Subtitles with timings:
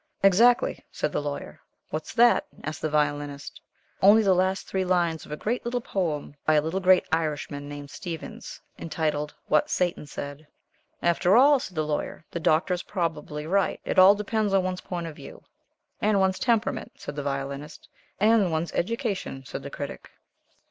[0.23, 1.61] '""Exactly," said the Lawyer.
[1.91, 3.61] "What's that?" asked the Violinist.
[4.01, 7.69] "Only the last three lines of a great little poem by a little great Irishman
[7.69, 10.47] named Stephens entitled 'What Satan Said.'"
[11.03, 13.79] "After all," said the Lawyer, "the Doctor is probably right.
[13.85, 15.43] It all depends on one's point of view."
[16.01, 17.87] "And one's temperament," said the Violinist.
[18.19, 20.09] "And one's education," said the Critic.